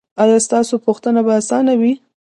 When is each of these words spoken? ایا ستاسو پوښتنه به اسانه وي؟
ایا 0.23 0.37
ستاسو 0.47 0.75
پوښتنه 0.85 1.19
به 1.25 1.33
اسانه 1.41 1.73
وي؟ 1.79 1.93